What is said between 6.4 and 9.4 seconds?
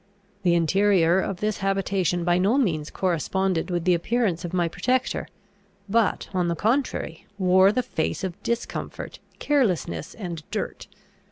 the contrary, wore the face of discomfort,